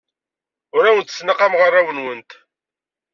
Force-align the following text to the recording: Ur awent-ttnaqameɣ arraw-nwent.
Ur 0.75 0.83
awent-ttnaqameɣ 0.85 1.61
arraw-nwent. 1.67 2.31